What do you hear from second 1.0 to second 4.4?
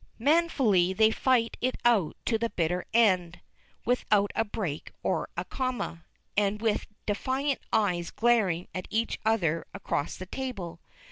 fight it out to the bitter end, without